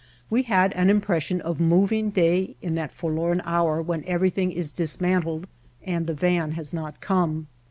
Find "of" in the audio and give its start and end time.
1.41-1.59